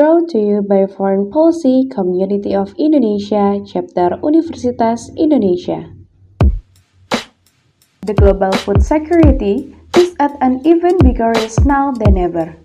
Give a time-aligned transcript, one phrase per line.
[0.00, 5.92] brought to you by Foreign Policy Community of Indonesia, Chapter Universitas Indonesia.
[8.08, 12.56] The global food security is at an even bigger risk now than ever.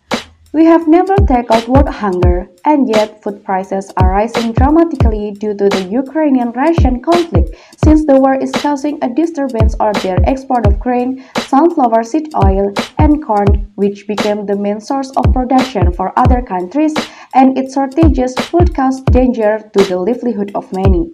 [0.55, 5.67] We have never tackled world hunger, and yet food prices are rising dramatically due to
[5.67, 7.49] the Ukrainian-Russian conflict
[7.83, 12.71] since the war is causing a disturbance on their export of grain, sunflower seed oil,
[12.97, 16.95] and corn, which became the main source of production for other countries,
[17.33, 21.11] and its shortages would cause danger to the livelihood of many.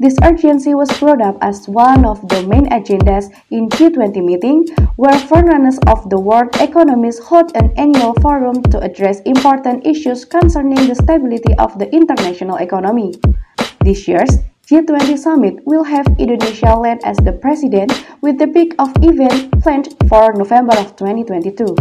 [0.00, 4.64] This urgency was brought up as one of the main agendas in G20 meeting,
[4.96, 10.88] where forerunners of the world economies hold an annual forum to address important issues concerning
[10.88, 13.12] the stability of the international economy.
[13.84, 17.92] This year's G20 summit will have Indonesia led as the president
[18.22, 21.76] with the peak of event planned for November of 2022.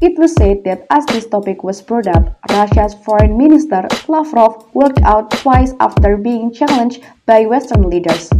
[0.00, 5.00] It was said that as this topic was brought up, Russia's foreign minister Lavrov walked
[5.02, 8.30] out twice after being challenged by Western leaders.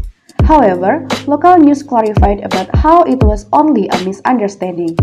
[0.45, 4.97] However, local news clarified about how it was only a misunderstanding.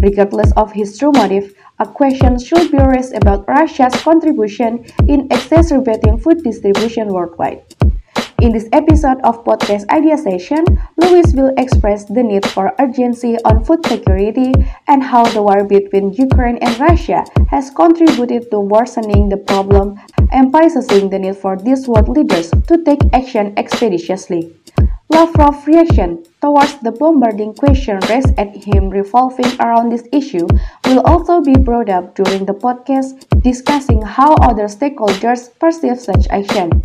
[0.00, 6.18] Regardless of his true motive, a question should be raised about Russia's contribution in exacerbating
[6.18, 7.62] food distribution worldwide.
[8.40, 10.64] In this episode of podcast idea session,
[10.96, 14.52] Louis will express the need for urgency on food security
[14.88, 19.98] and how the war between Ukraine and Russia has contributed to worsening the problem,
[20.32, 24.54] emphasizing the need for these world leaders to take action expeditiously.
[25.10, 30.46] Lavrov's reaction towards the bombarding question raised at him revolving around this issue
[30.86, 36.82] will also be brought up during the podcast discussing how other stakeholders perceive such action.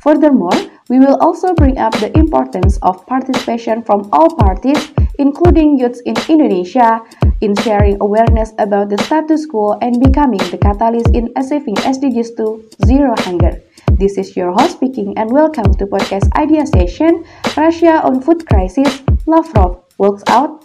[0.00, 0.56] Furthermore,
[0.88, 6.16] we will also bring up the importance of participation from all parties, including youths in
[6.26, 7.04] Indonesia,
[7.42, 12.64] in sharing awareness about the status quo and becoming the catalyst in achieving SDGs to
[12.86, 13.60] zero hunger.
[14.00, 17.24] This is your host speaking and welcome to podcast idea session
[17.54, 19.04] Russia on food crisis.
[19.26, 20.64] Lavrov works out.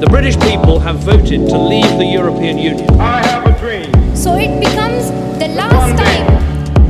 [0.00, 2.88] The British people have voted to leave the European Union.
[2.98, 4.01] I have a dream.
[4.22, 5.10] So it becomes
[5.42, 6.26] the last time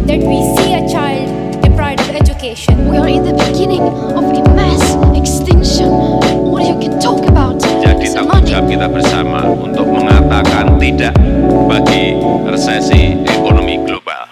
[0.04, 1.32] that we see a child
[1.62, 2.90] deprived of education.
[2.92, 4.84] We are in the beginning of a mass
[5.16, 5.88] extinction.
[6.52, 11.16] What you can talk about Jadi tanggung jawab kita bersama untuk mengatakan tidak
[11.72, 14.28] bagi resesi ekonomi global.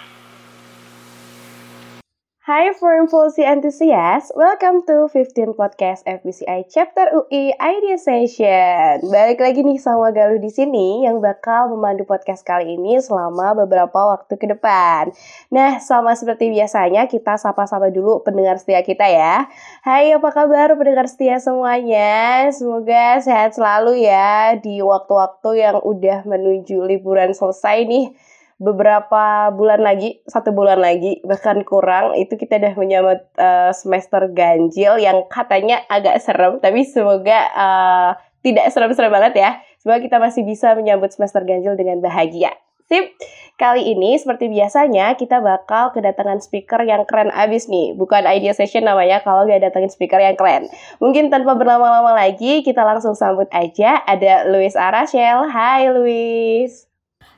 [2.61, 9.01] Hi Foreign Policy Enthusiast, welcome to 15 Podcast FBCI Chapter UI Idea Session.
[9.09, 14.13] Balik lagi nih sama Galuh di sini yang bakal memandu podcast kali ini selama beberapa
[14.13, 15.09] waktu ke depan.
[15.49, 19.49] Nah, sama seperti biasanya kita sapa-sapa dulu pendengar setia kita ya.
[19.81, 22.45] Hai, apa kabar pendengar setia semuanya?
[22.53, 28.13] Semoga sehat selalu ya di waktu-waktu yang udah menuju liburan selesai nih
[28.61, 35.01] beberapa bulan lagi, satu bulan lagi, bahkan kurang, itu kita udah menyambut uh, semester ganjil
[35.01, 38.09] yang katanya agak serem, tapi semoga uh,
[38.45, 39.51] tidak serem-serem banget ya.
[39.81, 42.53] Semoga kita masih bisa menyambut semester ganjil dengan bahagia.
[42.85, 43.17] Sip,
[43.57, 47.97] kali ini seperti biasanya kita bakal kedatangan speaker yang keren abis nih.
[47.97, 50.67] Bukan idea session namanya kalau nggak datangin speaker yang keren.
[50.99, 54.03] Mungkin tanpa berlama-lama lagi, kita langsung sambut aja.
[54.05, 55.47] Ada Luis Arashel.
[55.49, 56.90] Hai Luis.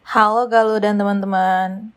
[0.04, 1.96] Halo Galuh dan teman-teman.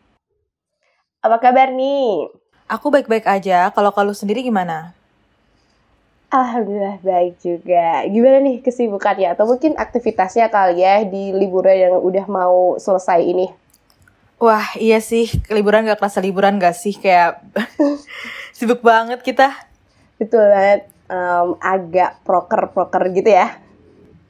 [1.19, 2.31] Apa kabar nih?
[2.71, 3.67] Aku baik-baik aja.
[3.75, 4.95] Kalau Galuh sendiri gimana?
[6.31, 8.07] Alhamdulillah baik juga.
[8.07, 13.47] Gimana nih kesibukannya atau mungkin aktivitasnya kali ya di liburan yang udah mau selesai ini?
[14.39, 15.27] Wah, iya sih.
[15.51, 16.95] Liburan gak kerasa liburan gak sih?
[16.95, 17.43] Kayak
[18.57, 19.51] sibuk banget kita.
[20.15, 20.87] Betul banget.
[21.11, 23.66] Em, agak proker-proker gitu ya.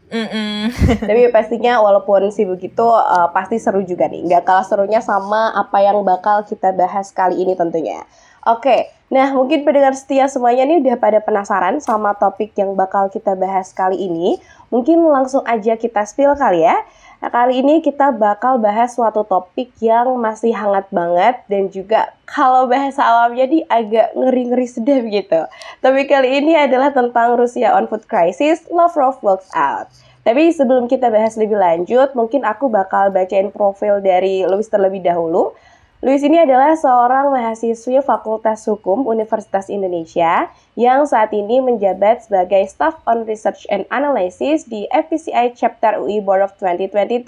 [0.07, 0.71] Mm-mm.
[1.03, 4.23] Tapi pastinya walaupun sibuk itu eh, pasti seru juga nih.
[4.23, 8.07] Nggak kalah serunya sama apa yang bakal kita bahas kali ini tentunya.
[8.47, 13.35] Oke, nah mungkin pendengar setia semuanya nih udah pada penasaran sama topik yang bakal kita
[13.35, 14.39] bahas kali ini.
[14.71, 16.79] Mungkin langsung aja kita spill kali ya.
[17.17, 22.69] Nah, kali ini kita bakal bahas suatu topik yang masih hangat banget dan juga kalau
[22.69, 25.41] bahasa awamnya nih agak ngeri-ngeri sedap gitu.
[25.81, 29.89] Tapi kali ini adalah tentang Rusia on food crisis, Lavrov walks out.
[30.21, 35.57] Tapi sebelum kita bahas lebih lanjut, mungkin aku bakal bacain profil dari Louis terlebih dahulu.
[35.97, 40.45] Louis ini adalah seorang mahasiswi Fakultas Hukum Universitas Indonesia
[40.77, 46.45] yang saat ini menjabat sebagai Staff on Research and Analysis di FPCI Chapter UI Board
[46.45, 47.25] of 2022.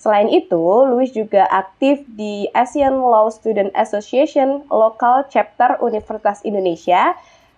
[0.00, 0.56] Selain itu,
[0.88, 7.12] Louis juga aktif di Asian Law Student Association Local Chapter Universitas Indonesia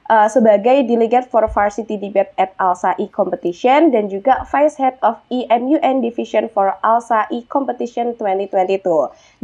[0.09, 5.21] uh, sebagai Delegate for Varsity Debate at ALSA E Competition dan juga Vice Head of
[5.29, 8.83] EMUN Division for ALSA E Competition 2022.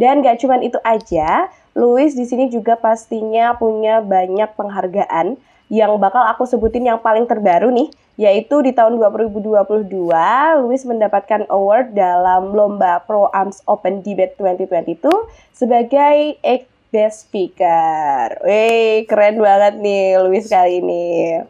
[0.00, 5.38] Dan gak cuman itu aja, Louis di sini juga pastinya punya banyak penghargaan
[5.72, 7.88] yang bakal aku sebutin yang paling terbaru nih,
[8.20, 9.88] yaitu di tahun 2022,
[10.60, 15.08] Louis mendapatkan award dalam lomba Pro Arms Open Debate 2022
[15.56, 16.36] sebagai
[16.94, 18.38] Best Speaker.
[18.46, 21.42] Wih, keren banget nih Louis kali ini.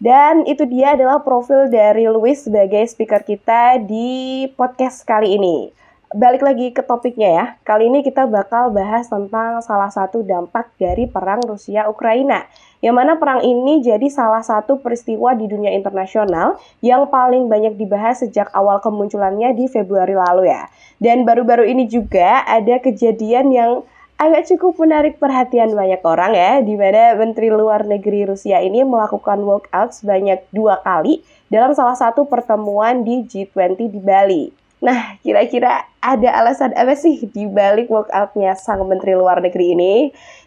[0.00, 5.76] Dan itu dia adalah profil dari Louis sebagai speaker kita di podcast kali ini
[6.16, 7.44] balik lagi ke topiknya ya.
[7.68, 12.48] Kali ini kita bakal bahas tentang salah satu dampak dari perang Rusia Ukraina.
[12.80, 18.22] Yang mana perang ini jadi salah satu peristiwa di dunia internasional yang paling banyak dibahas
[18.22, 20.70] sejak awal kemunculannya di Februari lalu ya.
[20.96, 23.72] Dan baru-baru ini juga ada kejadian yang
[24.18, 29.38] agak cukup menarik perhatian banyak orang ya, di mana Menteri Luar Negeri Rusia ini melakukan
[29.46, 34.44] walkout sebanyak dua kali dalam salah satu pertemuan di G20 di Bali.
[34.78, 39.94] Nah, kira-kira ada alasan apa sih di balik walkoutnya sang Menteri Luar Negeri ini?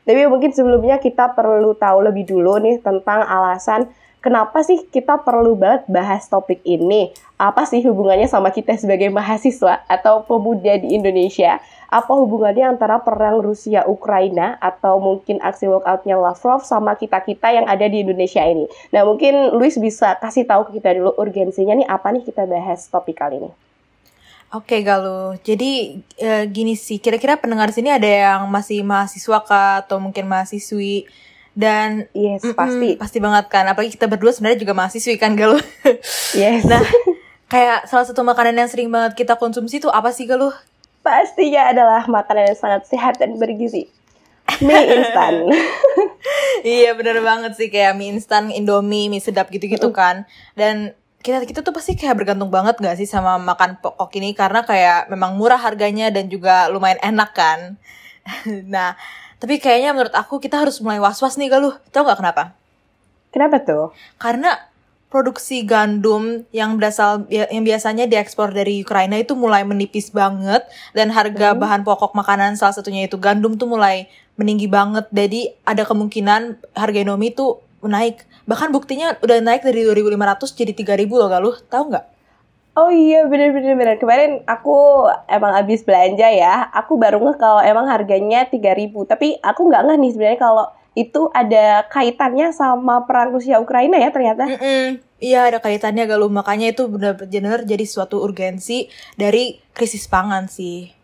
[0.03, 3.87] Tapi mungkin sebelumnya kita perlu tahu lebih dulu nih tentang alasan
[4.21, 7.11] kenapa sih kita perlu banget bahas topik ini?
[7.41, 11.57] Apa sih hubungannya sama kita sebagai mahasiswa atau pemuda di Indonesia?
[11.91, 18.05] Apa hubungannya antara perang Rusia-Ukraina atau mungkin aksi walkoutnya Lavrov sama kita-kita yang ada di
[18.05, 18.69] Indonesia ini?
[18.95, 22.87] Nah, mungkin Luis bisa kasih tahu ke kita dulu urgensinya nih apa nih kita bahas
[22.87, 23.51] topik kali ini.
[24.51, 29.95] Oke Galuh, jadi e, gini sih, kira-kira pendengar sini ada yang masih mahasiswa kah atau
[29.95, 31.07] mungkin mahasiswi
[31.51, 35.35] dan yes mm -mm, pasti pasti banget kan, apalagi kita berdua sebenarnya juga mahasiswi kan
[35.35, 35.61] Galuh.
[36.31, 36.63] Yes.
[36.63, 36.79] nah,
[37.51, 40.55] kayak salah satu makanan yang sering banget kita konsumsi itu apa sih Galuh?
[41.01, 43.89] Pastinya adalah makanan yang sangat sehat dan bergizi.
[44.61, 45.49] Mie instan.
[46.67, 50.29] iya bener banget sih kayak mie instan, indomie, mie sedap gitu-gitu kan.
[50.53, 54.65] Dan kita kita tuh pasti kayak bergantung banget gak sih sama makan pokok ini karena
[54.65, 57.59] kayak memang murah harganya dan juga lumayan enak kan.
[58.73, 58.97] nah,
[59.41, 61.73] tapi kayaknya menurut aku kita harus mulai was-was nih galuh.
[61.89, 62.53] Tahu gak kenapa?
[63.33, 63.89] Kenapa tuh?
[64.21, 64.53] Karena
[65.09, 70.61] produksi gandum yang berasal yang biasanya diekspor dari Ukraina itu mulai menipis banget
[70.93, 71.59] dan harga hmm.
[71.59, 74.05] bahan pokok makanan salah satunya itu gandum tuh mulai
[74.37, 75.09] meninggi banget.
[75.09, 78.21] Jadi ada kemungkinan harga Indomie tuh naik.
[78.45, 81.51] Bahkan buktinya udah naik dari 2.500 jadi 3.000 loh gak lu?
[81.65, 82.05] Tahu nggak?
[82.71, 83.95] Oh iya bener-bener bener.
[83.99, 86.71] Kemarin aku emang habis belanja ya.
[86.71, 89.11] Aku baru ngeh kalau emang harganya 3000.
[89.11, 90.65] Tapi aku nggak ngeh nih sebenarnya kalau
[90.95, 94.47] itu ada kaitannya sama perang Rusia Ukraina ya ternyata.
[94.47, 94.85] Mm -mm.
[95.21, 98.87] Iya ada kaitannya galuh makanya itu benar-benar jadi suatu urgensi
[99.19, 101.01] dari krisis pangan sih.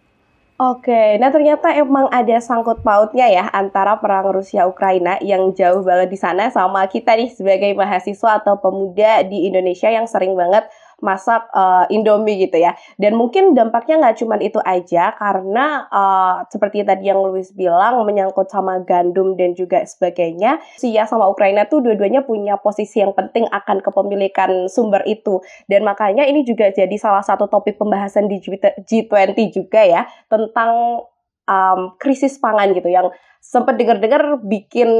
[0.57, 6.09] Oke, nah ternyata emang ada sangkut pautnya ya antara perang Rusia Ukraina yang jauh banget
[6.09, 10.65] di sana sama kita nih sebagai mahasiswa atau pemuda di Indonesia yang sering banget
[10.99, 12.73] masak uh, Indomie gitu ya.
[12.97, 18.49] Dan mungkin dampaknya nggak cuma itu aja karena uh, seperti tadi yang Luis bilang menyangkut
[18.49, 20.57] sama gandum dan juga sebagainya.
[20.77, 25.41] Rusia sama Ukraina tuh dua-duanya punya posisi yang penting akan kepemilikan sumber itu.
[25.69, 31.03] Dan makanya ini juga jadi salah satu topik pembahasan di G20 juga ya tentang
[31.47, 33.09] um, krisis pangan gitu yang
[33.47, 34.91] sempat dengar-dengar bikin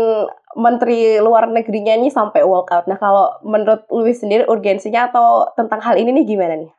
[0.58, 2.90] menteri luar negerinya ini sampai walkout.
[2.90, 6.72] Nah, kalau menurut Louis sendiri urgensinya atau tentang hal ini nih gimana nih?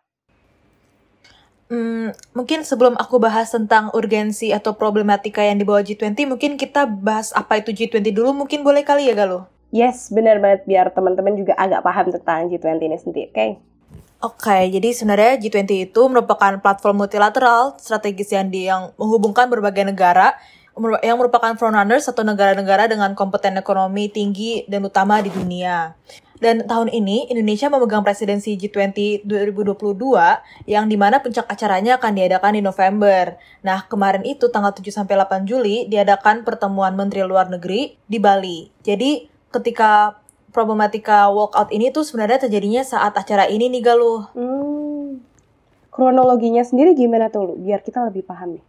[1.69, 7.31] Hmm, mungkin sebelum aku bahas tentang urgensi atau problematika yang dibawa G20, mungkin kita bahas
[7.37, 9.45] apa itu G20 dulu, mungkin boleh kali ya Galuh?
[9.69, 13.37] Yes, benar banget biar teman-teman juga agak paham tentang G20 ini sendiri, oke?
[13.37, 13.51] Okay?
[14.19, 19.87] Oke, okay, jadi sebenarnya G20 itu merupakan platform multilateral strategis yang, di, yang menghubungkan berbagai
[19.87, 20.35] negara
[21.03, 25.99] yang merupakan frontrunners atau negara-negara dengan kompeten ekonomi tinggi dan utama di dunia.
[26.39, 32.53] Dan tahun ini Indonesia memegang presidensi G20 2022 yang di mana puncak acaranya akan diadakan
[32.55, 33.35] di November.
[33.67, 38.71] Nah, kemarin itu tanggal 7 sampai 8 Juli diadakan pertemuan Menteri Luar Negeri di Bali.
[38.87, 40.15] Jadi, ketika
[40.55, 44.31] problematika walkout ini tuh sebenarnya terjadinya saat acara ini nih Galuh.
[44.33, 45.21] Hmm.
[45.91, 47.55] Kronologinya sendiri gimana tuh lu?
[47.59, 48.65] Biar kita lebih paham nih.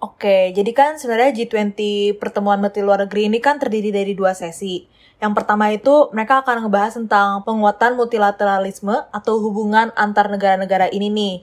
[0.00, 4.88] Oke, jadi kan sebenarnya G20 pertemuan menteri luar negeri ini kan terdiri dari dua sesi.
[5.20, 11.34] Yang pertama itu mereka akan ngebahas tentang penguatan multilateralisme atau hubungan antar negara-negara ini nih.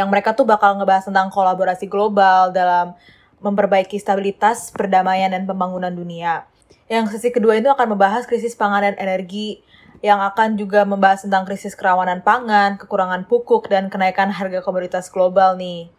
[0.00, 2.96] Yang mereka tuh bakal ngebahas tentang kolaborasi global dalam
[3.44, 6.48] memperbaiki stabilitas, perdamaian, dan pembangunan dunia.
[6.88, 9.60] Yang sesi kedua itu akan membahas krisis pangan dan energi,
[10.00, 15.60] yang akan juga membahas tentang krisis kerawanan pangan, kekurangan pupuk, dan kenaikan harga komoditas global
[15.60, 15.92] nih.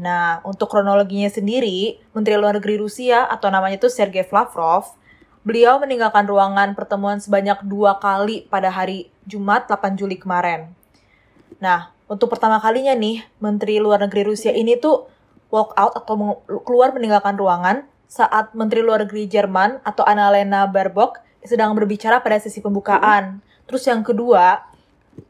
[0.00, 4.96] Nah, untuk kronologinya sendiri, Menteri Luar Negeri Rusia atau namanya itu Sergei Lavrov
[5.42, 10.70] beliau meninggalkan ruangan pertemuan sebanyak dua kali pada hari Jumat 8 Juli kemarin.
[11.58, 15.10] Nah, untuk pertama kalinya nih, Menteri Luar Negeri Rusia ini tuh
[15.52, 21.74] walk out atau keluar meninggalkan ruangan saat Menteri Luar Negeri Jerman atau Annalena Baerbock sedang
[21.74, 23.42] berbicara pada sesi pembukaan.
[23.66, 24.62] Terus yang kedua,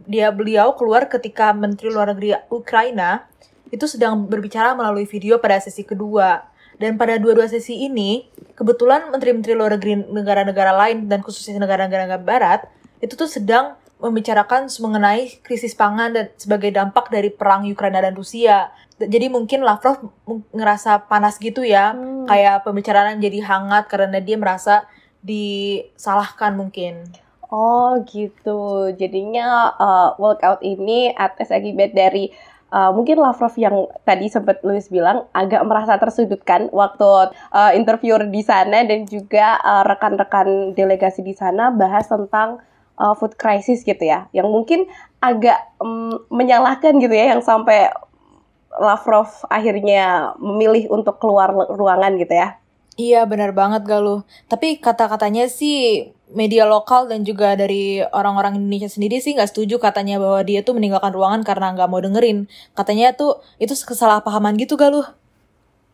[0.07, 3.27] dia beliau keluar ketika Menteri Luar Negeri Ukraina
[3.73, 6.45] itu sedang berbicara melalui video pada sesi kedua.
[6.77, 12.69] Dan pada dua-dua sesi ini, kebetulan menteri-menteri luar negeri negara-negara lain dan khususnya negara-negara barat
[13.01, 18.75] itu tuh sedang membicarakan mengenai krisis pangan dan sebagai dampak dari perang Ukraina dan Rusia.
[18.99, 20.11] Jadi mungkin Lavrov
[20.51, 22.27] ngerasa panas gitu ya, hmm.
[22.27, 24.85] kayak pembicaraan jadi hangat karena dia merasa
[25.23, 27.07] disalahkan mungkin.
[27.47, 32.35] Oh gitu, jadinya uh, walkout ini atas akibat dari
[32.73, 38.41] uh, mungkin Lavrov yang tadi sempat Louis bilang agak merasa tersudutkan waktu uh, interviewer di
[38.41, 42.65] sana dan juga rekan rekan-rekan delegasi di sana bahas tentang
[42.97, 44.89] uh, food crisis gitu ya, yang mungkin
[45.21, 47.93] agak um, menyalahkan gitu ya, yang sampai
[48.73, 52.57] Lavrov akhirnya memilih untuk keluar ruangan gitu ya.
[53.01, 54.21] Iya benar banget Galuh.
[54.53, 60.21] Tapi kata-katanya sih media lokal dan juga dari orang-orang Indonesia sendiri sih nggak setuju katanya
[60.21, 62.53] bahwa dia tuh meninggalkan ruangan karena nggak mau dengerin.
[62.77, 65.09] Katanya tuh itu kesalahpahaman gitu Galuh.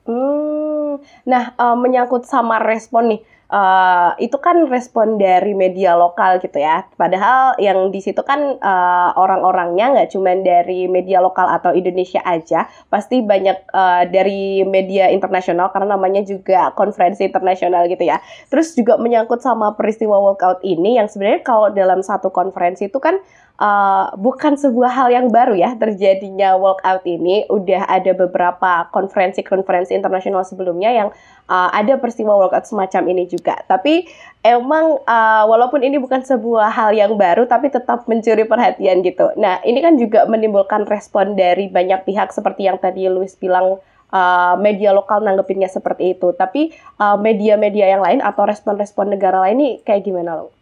[0.08, 3.20] Hmm, nah uh, menyangkut sama respon nih
[3.52, 6.84] uh, itu kan respon dari media lokal gitu ya.
[6.96, 12.68] Padahal yang di situ kan uh, orang-orangnya nggak cuma dari media lokal atau Indonesia aja,
[12.92, 18.20] pasti banyak uh, dari media internasional karena namanya juga konferensi internasional gitu ya.
[18.52, 23.18] Terus juga menyangkut sama peristiwa walkout ini yang sebenarnya kalau dalam satu konferensi itu kan
[23.58, 27.44] uh, bukan sebuah hal yang baru ya terjadinya walkout ini.
[27.50, 31.08] Udah ada beberapa konferensi-konferensi internasional sebelumnya yang
[31.50, 33.58] uh, ada peristiwa walkout semacam ini juga.
[33.66, 34.06] Tapi
[34.46, 39.34] emang uh, walaupun ini bukan sebuah hal yang baru, tapi tetap mencuri perhatian gitu.
[39.36, 43.82] Nah ini kan juga menimbulkan respon dari banyak pihak seperti yang tadi Luis bilang.
[44.08, 49.60] Uh, media lokal nanggepinnya seperti itu, tapi media-media uh, yang lain atau respon-respon negara lain
[49.60, 50.57] ini kayak gimana lo?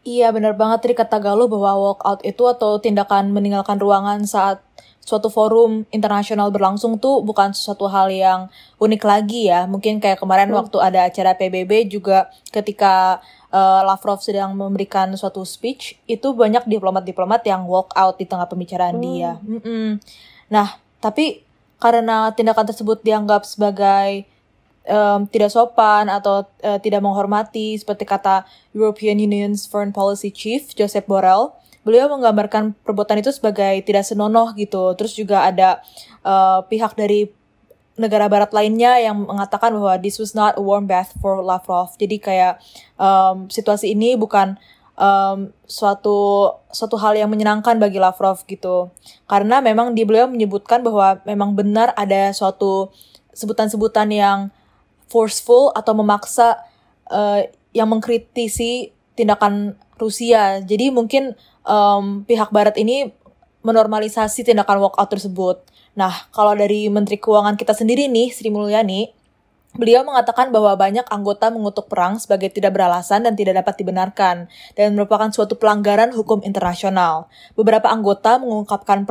[0.00, 4.64] Iya benar banget tadi kata Galuh bahwa walkout itu atau tindakan meninggalkan ruangan saat
[5.00, 8.48] suatu forum internasional berlangsung tuh bukan sesuatu hal yang
[8.80, 9.68] unik lagi ya.
[9.68, 10.56] Mungkin kayak kemarin hmm.
[10.56, 13.20] waktu ada acara PBB juga ketika
[13.52, 18.96] uh, Lavrov sedang memberikan suatu speech itu banyak diplomat-diplomat yang walk out di tengah pembicaraan
[18.96, 19.04] hmm.
[19.04, 19.32] dia.
[19.42, 19.88] Mm -mm.
[20.48, 21.44] Nah, tapi
[21.80, 24.28] karena tindakan tersebut dianggap sebagai
[24.86, 31.04] um, tidak sopan atau uh, tidak menghormati seperti kata European Union's Foreign Policy Chief Joseph
[31.04, 34.92] Borrell beliau menggambarkan perbuatan itu sebagai tidak senonoh gitu.
[35.00, 35.80] Terus juga ada
[36.20, 37.32] uh, pihak dari
[38.00, 41.92] negara barat lainnya yang mengatakan bahwa this was not a warm bath for Lavrov.
[42.00, 42.60] Jadi kayak
[42.96, 44.56] um, situasi ini bukan
[44.96, 48.92] um, suatu suatu hal yang menyenangkan bagi Lavrov gitu.
[49.28, 52.92] Karena memang di beliau menyebutkan bahwa memang benar ada suatu
[53.32, 54.38] sebutan-sebutan yang
[55.10, 56.62] forceful atau memaksa
[57.10, 57.42] uh,
[57.74, 60.62] yang mengkritisi tindakan Rusia.
[60.64, 61.36] Jadi mungkin
[61.66, 63.12] um, pihak Barat ini
[63.60, 65.60] menormalisasi tindakan walkout tersebut.
[65.92, 69.12] Nah, kalau dari Menteri Keuangan kita sendiri nih, Sri Mulyani,
[69.76, 74.88] beliau mengatakan bahwa banyak anggota mengutuk perang sebagai tidak beralasan dan tidak dapat dibenarkan, dan
[74.96, 77.28] merupakan suatu pelanggaran hukum internasional.
[77.52, 79.04] Beberapa anggota mengungkapkan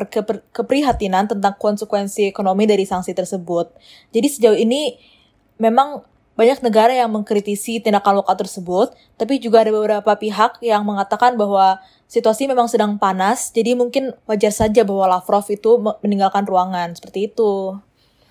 [0.49, 3.69] keprihatinan tentang konsekuensi ekonomi dari sanksi tersebut.
[4.09, 4.97] Jadi sejauh ini
[5.59, 6.01] memang
[6.39, 11.83] banyak negara yang mengkritisi tindakan lokal tersebut, tapi juga ada beberapa pihak yang mengatakan bahwa
[12.07, 17.75] situasi memang sedang panas, jadi mungkin wajar saja bahwa Lavrov itu meninggalkan ruangan, seperti itu.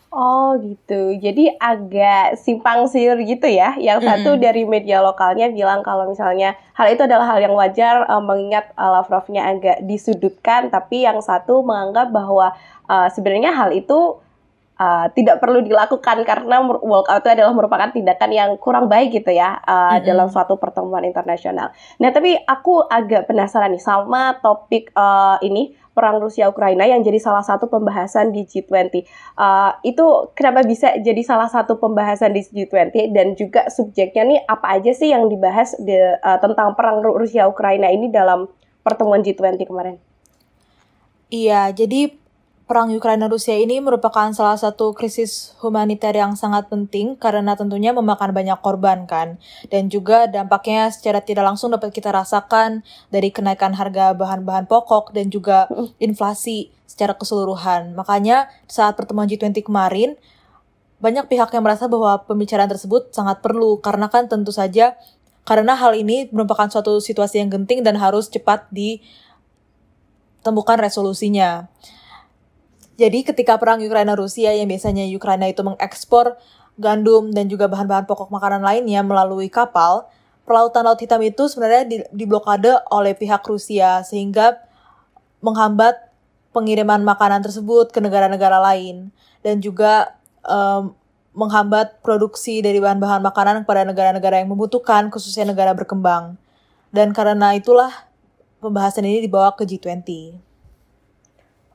[0.09, 3.77] Oh gitu, jadi agak simpang siur gitu ya.
[3.77, 4.45] Yang satu mm -hmm.
[4.49, 8.89] dari media lokalnya bilang kalau misalnya hal itu adalah hal yang wajar, uh, mengingat uh,
[8.89, 12.57] Lavrovnya agak disudutkan, tapi yang satu menganggap bahwa
[12.89, 14.17] uh, sebenarnya hal itu
[14.79, 19.59] uh, tidak perlu dilakukan karena walkout itu adalah merupakan tindakan yang kurang baik gitu ya
[19.67, 20.07] uh, mm-hmm.
[20.07, 21.75] dalam suatu pertemuan internasional.
[21.99, 27.19] Nah tapi aku agak penasaran nih sama topik uh, ini perang Rusia Ukraina yang jadi
[27.19, 29.03] salah satu pembahasan di G20.
[29.35, 34.79] Uh, itu kenapa bisa jadi salah satu pembahasan di G20 dan juga subjeknya nih apa
[34.79, 38.47] aja sih yang dibahas de, uh, tentang perang Rusia Ukraina ini dalam
[38.87, 39.99] pertemuan G20 kemarin?
[41.29, 42.15] Iya, jadi
[42.69, 48.37] perang Ukraina Rusia ini merupakan salah satu krisis humaniter yang sangat penting karena tentunya memakan
[48.37, 49.41] banyak korban kan
[49.73, 55.33] dan juga dampaknya secara tidak langsung dapat kita rasakan dari kenaikan harga bahan-bahan pokok dan
[55.33, 55.65] juga
[55.97, 57.97] inflasi secara keseluruhan.
[57.97, 60.21] Makanya saat pertemuan G20 kemarin
[61.01, 64.93] banyak pihak yang merasa bahwa pembicaraan tersebut sangat perlu karena kan tentu saja
[65.49, 71.73] karena hal ini merupakan suatu situasi yang genting dan harus cepat ditemukan resolusinya.
[72.99, 76.35] Jadi ketika perang Ukraina Rusia yang biasanya Ukraina itu mengekspor
[76.75, 80.11] gandum dan juga bahan-bahan pokok makanan lainnya melalui kapal,
[80.43, 84.59] pelautan Laut Hitam itu sebenarnya di, diblokade oleh pihak Rusia sehingga
[85.39, 86.11] menghambat
[86.51, 89.15] pengiriman makanan tersebut ke negara-negara lain
[89.47, 90.91] dan juga um,
[91.39, 96.35] menghambat produksi dari bahan-bahan makanan kepada negara-negara yang membutuhkan, khususnya negara berkembang.
[96.91, 97.95] Dan karena itulah
[98.59, 100.48] pembahasan ini dibawa ke G20.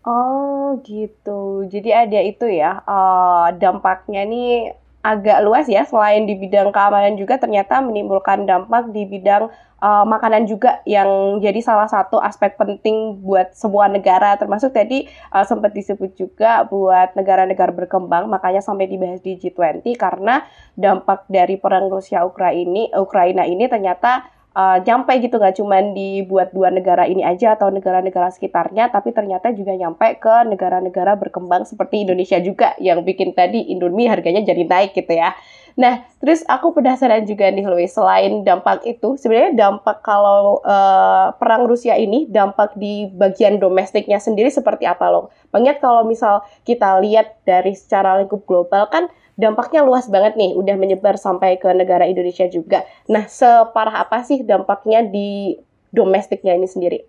[0.04, 5.88] Oh gitu, jadi ada itu ya uh, dampaknya nih agak luas ya.
[5.88, 9.48] Selain di bidang keamanan juga ternyata menimbulkan dampak di bidang
[9.80, 14.36] uh, makanan juga yang jadi salah satu aspek penting buat semua negara.
[14.36, 18.28] Termasuk tadi uh, sempat disebut juga buat negara-negara berkembang.
[18.28, 20.44] Makanya sampai dibahas di G20 karena
[20.76, 26.70] dampak dari perang Rusia Ukraina Ukraina ini ternyata uh, nyampe gitu nggak cuma dibuat dua
[26.70, 32.38] negara ini aja atau negara-negara sekitarnya tapi ternyata juga nyampe ke negara-negara berkembang seperti Indonesia
[32.40, 35.34] juga yang bikin tadi Indomie harganya jadi naik gitu ya.
[35.74, 41.66] Nah, terus aku penasaran juga nih Louis, selain dampak itu, sebenarnya dampak kalau uh, perang
[41.66, 45.34] Rusia ini, dampak di bagian domestiknya sendiri seperti apa loh?
[45.50, 50.76] Banyak kalau misal kita lihat dari secara lingkup global kan dampaknya luas banget nih, udah
[50.78, 52.86] menyebar sampai ke negara Indonesia juga.
[53.10, 55.58] Nah, separah apa sih dampaknya di
[55.94, 57.00] domestiknya ini sendiri?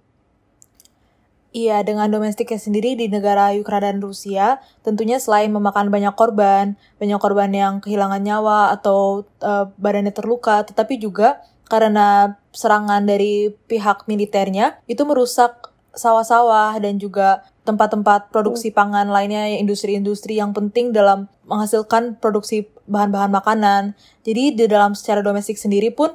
[1.54, 7.20] Iya, dengan domestiknya sendiri di negara Ukraina dan Rusia, tentunya selain memakan banyak korban, banyak
[7.22, 11.38] korban yang kehilangan nyawa atau uh, badannya terluka, tetapi juga
[11.70, 20.37] karena serangan dari pihak militernya itu merusak sawah-sawah dan juga tempat-tempat produksi pangan lainnya, industri-industri
[20.37, 23.83] yang penting dalam menghasilkan produksi bahan-bahan makanan.
[24.25, 26.12] Jadi di dalam secara domestik sendiri pun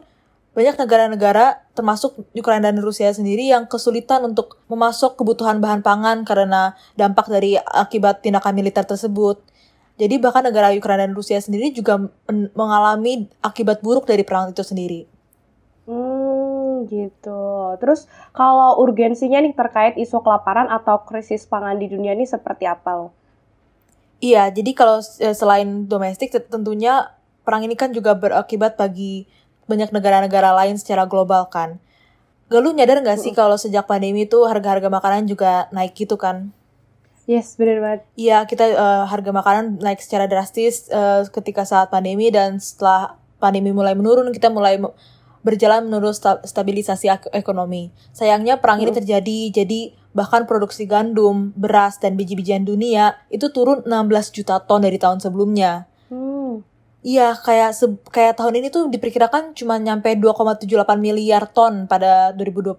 [0.53, 6.73] banyak negara-negara termasuk Ukraina dan Rusia sendiri yang kesulitan untuk memasok kebutuhan bahan pangan karena
[6.97, 9.41] dampak dari akibat tindakan militer tersebut.
[9.99, 11.99] Jadi bahkan negara Ukraina dan Rusia sendiri juga
[12.55, 15.07] mengalami akibat buruk dari perang itu sendiri.
[15.87, 16.18] Hmm,
[16.87, 17.75] gitu.
[17.81, 22.91] Terus kalau urgensinya nih terkait isu kelaparan atau krisis pangan di dunia ini seperti apa
[22.95, 23.11] loh?
[24.19, 27.11] Iya, jadi kalau eh, selain domestik tentunya
[27.47, 29.25] perang ini kan juga berakibat bagi
[29.65, 31.79] banyak negara-negara lain secara global kan.
[32.49, 36.49] Gak lu nyadar gak sih kalau sejak pandemi itu harga-harga makanan juga naik gitu kan?
[37.29, 38.01] Yes, bener banget.
[38.17, 43.69] Iya, kita uh, harga makanan naik secara drastis uh, ketika saat pandemi dan setelah pandemi
[43.69, 44.81] mulai menurun, kita mulai
[45.45, 47.91] berjalan menurut sta stabilisasi ekonomi.
[48.11, 54.35] Sayangnya perang ini terjadi, jadi bahkan produksi gandum, beras, dan biji-bijian dunia itu turun 16
[54.35, 55.87] juta ton dari tahun sebelumnya.
[56.99, 62.75] Iya, kayak se kayak tahun ini tuh diperkirakan cuma nyampe 2,78 miliar ton pada 2022.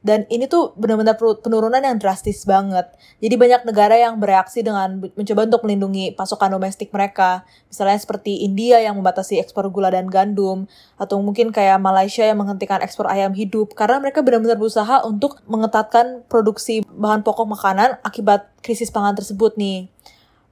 [0.00, 2.88] Dan ini tuh benar-benar penurunan yang drastis banget.
[3.20, 7.44] Jadi banyak negara yang bereaksi dengan mencoba untuk melindungi pasokan domestik mereka.
[7.68, 10.64] Misalnya seperti India yang membatasi ekspor gula dan gandum.
[10.96, 13.76] Atau mungkin kayak Malaysia yang menghentikan ekspor ayam hidup.
[13.76, 19.92] Karena mereka benar-benar berusaha untuk mengetatkan produksi bahan pokok makanan akibat krisis pangan tersebut nih.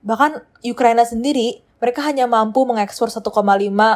[0.04, 3.22] Bahkan Ukraina sendiri mereka hanya mampu mengekspor 1,5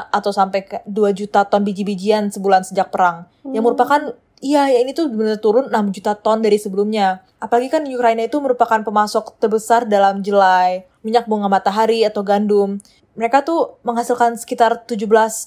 [0.09, 3.27] atau sampai 2 juta ton biji-bijian sebulan sejak perang.
[3.43, 3.53] Hmm.
[3.53, 4.01] Yang merupakan
[4.43, 7.23] iya ya ini tuh benar turun 6 juta ton dari sebelumnya.
[7.39, 12.83] Apalagi kan Ukraina itu merupakan pemasok terbesar dalam jelai, minyak bunga matahari atau gandum.
[13.15, 15.47] Mereka tuh menghasilkan sekitar 17-12%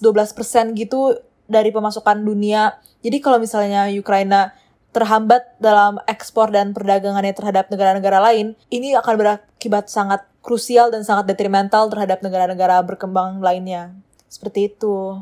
[0.80, 2.80] gitu dari pemasukan dunia.
[3.06, 4.56] Jadi kalau misalnya Ukraina
[4.96, 11.28] terhambat dalam ekspor dan perdagangannya terhadap negara-negara lain, ini akan berakibat sangat krusial dan sangat
[11.28, 13.92] detrimental terhadap negara-negara berkembang lainnya.
[14.32, 15.20] Seperti itu.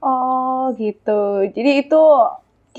[0.00, 1.44] Oh, gitu.
[1.52, 2.02] Jadi itu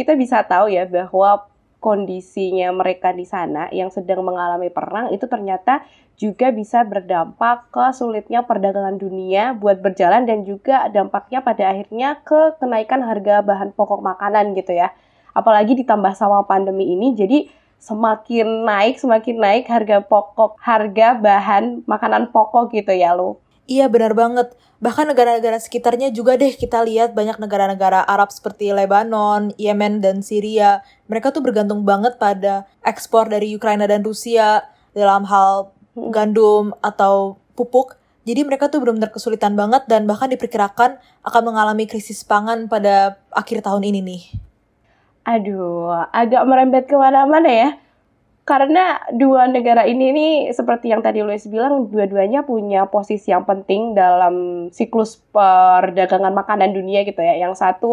[0.02, 1.46] kita bisa tahu ya bahwa
[1.78, 5.86] kondisinya mereka di sana yang sedang mengalami perang itu ternyata
[6.18, 12.58] juga bisa berdampak ke sulitnya perdagangan dunia buat berjalan dan juga dampaknya pada akhirnya ke
[12.62, 14.94] kenaikan harga bahan pokok makanan gitu ya.
[15.34, 17.50] Apalagi ditambah sama pandemi ini jadi
[17.82, 24.12] semakin naik semakin naik harga pokok harga bahan makanan pokok gitu ya lo Iya benar
[24.12, 24.52] banget.
[24.84, 30.84] Bahkan negara-negara sekitarnya juga deh kita lihat banyak negara-negara Arab seperti Lebanon, Yemen, dan Syria.
[31.08, 35.72] Mereka tuh bergantung banget pada ekspor dari Ukraina dan Rusia dalam hal
[36.12, 37.96] gandum atau pupuk.
[38.28, 43.64] Jadi mereka tuh benar-benar kesulitan banget dan bahkan diperkirakan akan mengalami krisis pangan pada akhir
[43.64, 44.24] tahun ini nih.
[45.24, 47.70] Aduh, agak merembet ke mana-mana ya.
[48.42, 53.94] Karena dua negara ini nih seperti yang tadi Luis bilang dua-duanya punya posisi yang penting
[53.94, 57.38] dalam siklus perdagangan makanan dunia gitu ya.
[57.38, 57.92] Yang satu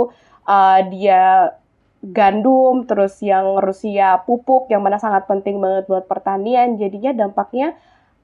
[0.49, 1.53] uh, dia
[2.01, 6.81] gandum, terus yang Rusia pupuk yang mana sangat penting banget buat pertanian.
[6.81, 7.77] Jadinya dampaknya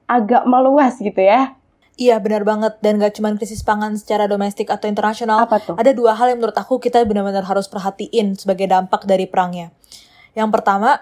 [0.09, 1.53] agak meluas gitu ya.
[1.95, 5.47] Iya benar banget dan gak cuma krisis pangan secara domestik atau internasional.
[5.47, 5.75] Apa tuh?
[5.79, 9.71] Ada dua hal yang menurut aku kita benar-benar harus perhatiin sebagai dampak dari perangnya.
[10.35, 10.99] Yang pertama,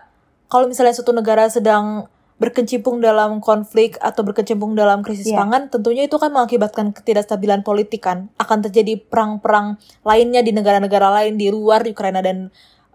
[0.47, 5.37] kalau misalnya suatu negara sedang berkecimpung dalam konflik atau berkecimpung dalam krisis Iya.
[5.39, 8.27] pangan, tentunya itu kan mengakibatkan ketidakstabilan politik kan.
[8.35, 12.49] Akan terjadi perang-perang lainnya di negara-negara lain di luar Ukraina dan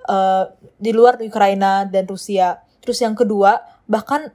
[0.04, 0.44] eh,
[0.76, 2.64] di luar Ukraina dan Rusia.
[2.80, 4.32] Terus yang kedua, bahkan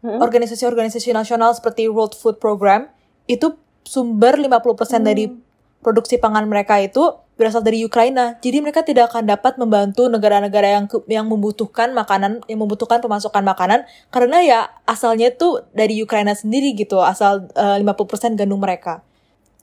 [0.00, 0.16] Hmm.
[0.16, 2.88] organisasi-organisasi nasional seperti World Food Program
[3.26, 3.52] itu
[3.84, 5.42] sumber 50% dari Hmm.
[5.82, 8.36] produksi pangan mereka itu berasal dari Ukraina.
[8.44, 13.88] Jadi mereka tidak akan dapat membantu negara-negara yang yang membutuhkan makanan, yang membutuhkan pemasukan makanan
[14.12, 19.00] karena ya asalnya itu dari Ukraina sendiri gitu, asal eh, 50% gandum mereka.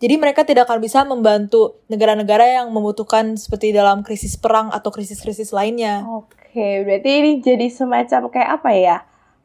[0.02, 5.54] Jadi mereka tidak akan bisa membantu negara-negara yang membutuhkan seperti dalam krisis perang atau krisis-krisis
[5.54, 6.06] lainnya.
[6.06, 8.98] Oke, berarti ini jadi semacam kayak apa ya?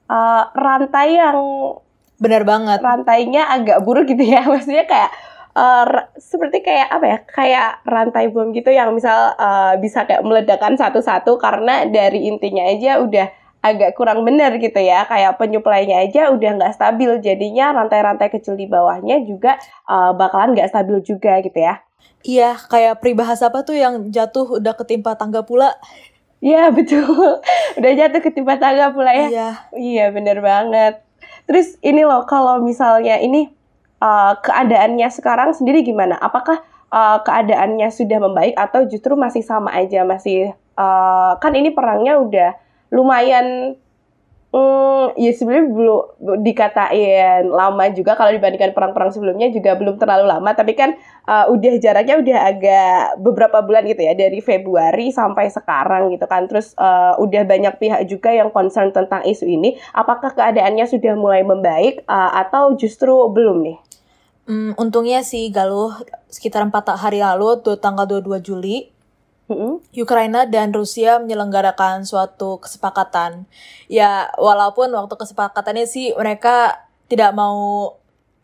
[0.08, 1.36] Eh, rantai yang
[2.20, 2.78] Benar banget.
[2.78, 4.44] rantainya agak buruk gitu ya.
[4.52, 5.10] Maksudnya kayak
[5.60, 7.18] ra- seperti kayak apa ya?
[7.28, 13.00] Kayak rantai bom gitu yang misal eh, bisa kayak meledakkan satu-satu karena dari intinya aja
[13.04, 13.28] udah
[13.62, 15.04] agak kurang benar gitu ya.
[15.04, 17.20] Kayak penyuplainya aja udah nggak stabil.
[17.20, 21.80] Jadinya rantai-rantai kecil di bawahnya juga eh, bakalan nggak stabil juga gitu ya.
[22.22, 25.74] Iya, kayak peribahasa apa tuh yang jatuh udah ketimpa tangga pula.
[26.42, 27.38] Iya betul.
[27.78, 29.28] Udah jatuh ke timpa tangga pula ya.
[29.30, 29.48] Iya.
[29.78, 31.02] Iya bener banget.
[31.46, 33.50] Terus ini loh kalau misalnya ini
[34.02, 36.18] uh, keadaannya sekarang sendiri gimana?
[36.18, 36.58] Apakah
[36.90, 42.50] uh, keadaannya sudah membaik atau justru masih sama aja masih uh, kan ini perangnya udah
[42.90, 43.78] lumayan
[44.52, 46.00] Hmm, ya sebenarnya belum
[46.44, 50.92] dikatain lama juga kalau dibandingkan perang-perang sebelumnya juga belum terlalu lama tapi kan
[51.24, 56.52] uh, udah jaraknya udah agak beberapa bulan gitu ya dari Februari sampai sekarang gitu kan
[56.52, 61.40] terus uh, udah banyak pihak juga yang concern tentang isu ini apakah keadaannya sudah mulai
[61.48, 63.91] membaik uh, atau justru belum nih?
[64.42, 65.94] Hmm, untungnya sih Galuh
[66.26, 68.90] sekitar 4 hari lalu tuh tanggal 22 Juli
[69.52, 69.85] Mm-mm.
[69.98, 73.44] Ukraina dan Rusia menyelenggarakan suatu kesepakatan.
[73.90, 77.98] Ya, walaupun waktu kesepakatannya sih mereka tidak mau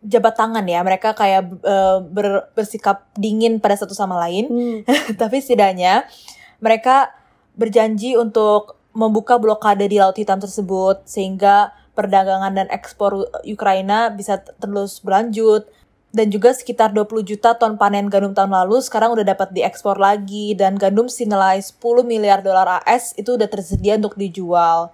[0.05, 4.51] jabat tangan ya, mereka kayak eh, ber- bersikap dingin pada satu sama lain.
[4.51, 4.79] Hmm.
[5.23, 6.05] Tapi setidaknya
[6.61, 7.15] mereka
[7.57, 15.03] berjanji untuk membuka blokade di Laut Hitam tersebut sehingga perdagangan dan ekspor Ukraina bisa terus
[15.03, 15.67] berlanjut
[16.09, 20.57] dan juga sekitar 20 juta ton panen gandum tahun lalu sekarang udah dapat diekspor lagi
[20.57, 21.77] dan gandum senilai 10
[22.09, 24.89] miliar dolar AS itu udah tersedia untuk dijual.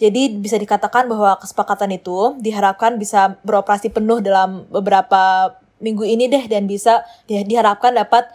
[0.00, 5.52] Jadi bisa dikatakan bahwa kesepakatan itu diharapkan bisa beroperasi penuh dalam beberapa
[5.82, 8.30] minggu ini deh dan bisa di- diharapkan dapat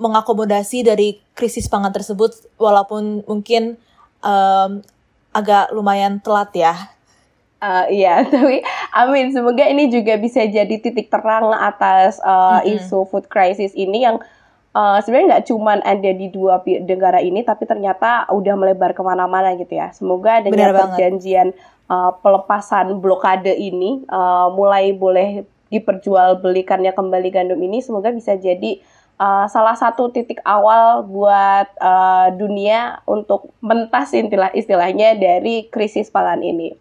[0.00, 3.76] mengakomodasi dari krisis pangan tersebut walaupun mungkin
[4.24, 4.70] em,
[5.30, 6.74] agak lumayan telat ya.
[7.60, 8.64] Uh, iya, tapi
[8.96, 9.36] amin.
[9.36, 12.80] Semoga ini juga bisa jadi titik terang atas uh, Mm-mm.
[12.80, 14.16] isu food crisis ini yang
[14.72, 19.52] uh, sebenarnya nggak cuman ada di dua negara ini, tapi ternyata udah melebar ke mana-mana
[19.60, 19.92] gitu ya.
[19.92, 20.80] Semoga Benar banget.
[20.96, 21.48] perjanjian
[21.92, 28.82] uh, pelepasan blokade ini uh, mulai boleh diperjualbelikannya kembali gandum ini, semoga bisa jadi
[29.20, 36.42] uh, salah satu titik awal buat uh, dunia untuk mentas istilah istilahnya dari krisis pangan
[36.42, 36.74] ini.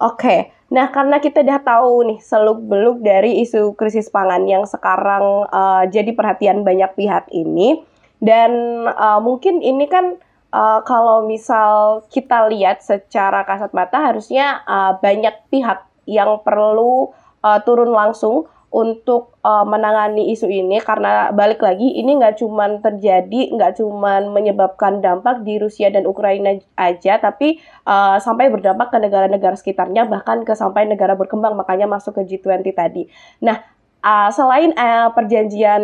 [0.00, 5.84] Oke, nah karena kita udah tahu nih seluk-beluk dari isu krisis pangan yang sekarang uh,
[5.92, 7.84] jadi perhatian banyak pihak ini,
[8.16, 8.48] dan
[8.88, 10.16] uh, mungkin ini kan
[10.56, 17.12] uh, kalau misal kita lihat secara kasat mata harusnya uh, banyak pihak yang perlu
[17.44, 23.50] uh, turun langsung untuk uh, menangani isu ini karena balik lagi ini nggak cuman terjadi
[23.50, 29.58] nggak cuman menyebabkan dampak di Rusia dan Ukraina aja tapi uh, sampai berdampak ke negara-negara
[29.58, 33.02] sekitarnya bahkan ke sampai negara berkembang makanya masuk ke G20 tadi.
[33.42, 33.58] Nah,
[34.00, 35.82] uh, selain uh, perjanjian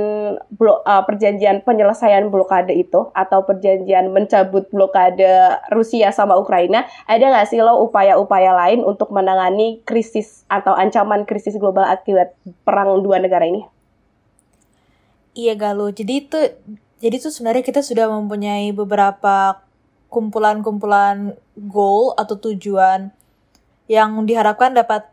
[0.52, 5.28] blo- uh, perjanjian penyelesaian blokade itu atau perjanjian mencabut blokade
[5.72, 11.56] Rusia sama Ukraina, ada nggak sih lo upaya-upaya lain untuk menangani krisis atau ancaman krisis
[11.56, 12.32] global akibat
[12.64, 13.64] perang dua negara ini?
[15.36, 15.92] Iya Galuh.
[15.92, 16.40] Jadi itu
[16.96, 19.60] jadi tuh sebenarnya kita sudah mempunyai beberapa
[20.08, 23.12] kumpulan-kumpulan goal atau tujuan
[23.86, 25.06] yang diharapkan dapat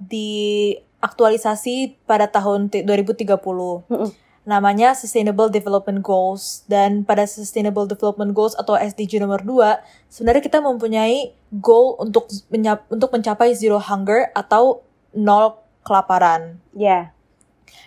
[1.04, 3.84] diaktualisasi pada tahun ti- 2030.
[3.92, 4.12] Mm-mm.
[4.44, 9.80] namanya Sustainable Development Goals dan pada Sustainable Development Goals atau SDG nomor 2
[10.12, 11.32] sebenarnya kita mempunyai
[11.64, 14.84] goal untuk menyap, untuk mencapai zero hunger atau
[15.16, 16.60] nol kelaparan.
[16.76, 16.88] Ya.
[16.88, 17.04] Yeah.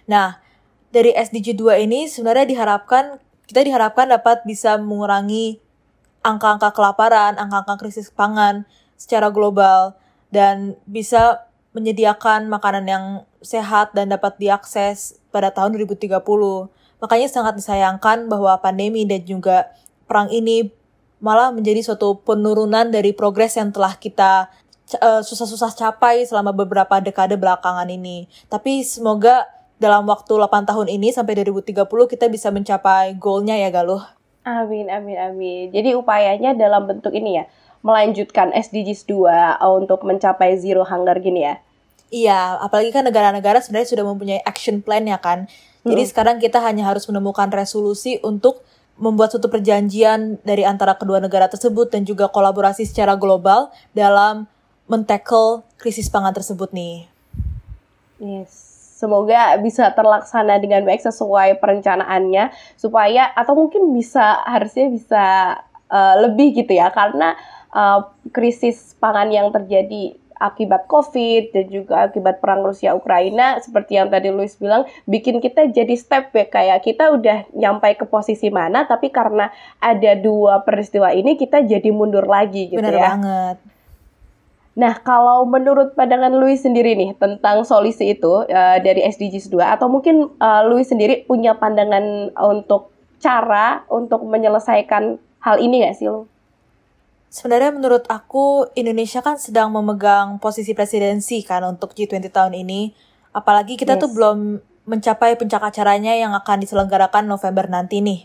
[0.09, 0.29] Nah,
[0.97, 5.61] dari SDG 2 ini sebenarnya diharapkan kita diharapkan dapat bisa mengurangi
[6.25, 8.65] angka-angka kelaparan, angka-angka krisis pangan
[8.97, 9.95] secara global
[10.33, 11.46] dan bisa
[11.77, 13.05] menyediakan makanan yang
[13.45, 16.17] sehat dan dapat diakses pada tahun 2030.
[16.97, 19.69] Makanya sangat disayangkan bahwa pandemi dan juga
[20.09, 20.73] perang ini
[21.21, 24.49] malah menjadi suatu penurunan dari progres yang telah kita
[25.01, 28.25] uh, susah-susah capai selama beberapa dekade belakangan ini.
[28.49, 29.45] Tapi semoga
[29.77, 34.01] dalam waktu 8 tahun ini sampai 2030 kita bisa mencapai goalnya ya Galuh.
[34.47, 35.75] Amin, amin, amin.
[35.75, 37.45] Jadi upayanya dalam bentuk ini ya,
[37.83, 41.59] melanjutkan SDGs 2 untuk mencapai zero hunger gini ya.
[42.07, 45.51] Iya, apalagi kan negara-negara sebenarnya sudah mempunyai action plan ya kan.
[45.83, 46.11] Jadi hmm.
[46.11, 48.63] sekarang kita hanya harus menemukan resolusi untuk
[48.97, 54.49] membuat suatu perjanjian dari antara kedua negara tersebut dan juga kolaborasi secara global dalam
[54.89, 57.11] mentackle krisis pangan tersebut nih.
[58.23, 58.75] Yes.
[58.97, 62.49] Semoga bisa terlaksana dengan baik sesuai perencanaannya
[62.81, 65.25] supaya atau mungkin bisa harusnya bisa
[65.93, 67.37] uh, lebih gitu ya karena
[67.77, 74.13] uh, krisis pangan yang terjadi akibat COVID dan juga akibat perang Rusia Ukraina seperti yang
[74.13, 78.85] tadi Luis bilang bikin kita jadi step back kayak kita udah nyampe ke posisi mana
[78.85, 79.49] tapi karena
[79.81, 83.17] ada dua peristiwa ini kita jadi mundur lagi gitu Bener ya.
[83.17, 83.57] banget.
[84.77, 89.89] Nah, kalau menurut pandangan Luis sendiri nih tentang solusi itu uh, dari SDGs 2 atau
[89.89, 96.29] mungkin uh, Luis sendiri punya pandangan untuk cara untuk menyelesaikan hal ini nggak sih lu?
[97.37, 102.97] Sebenarnya menurut aku Indonesia kan sedang memegang posisi presidensi kan untuk G20 tahun ini.
[103.37, 104.09] Apalagi kita yes.
[104.09, 104.57] tuh belum
[104.89, 108.25] mencapai puncak acaranya yang akan diselenggarakan November nanti nih.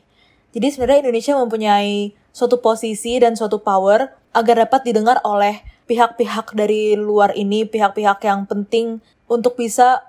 [0.56, 5.60] Jadi sebenarnya Indonesia mempunyai suatu posisi dan suatu power agar dapat didengar oleh
[5.92, 10.08] pihak-pihak dari luar ini, pihak-pihak yang penting untuk bisa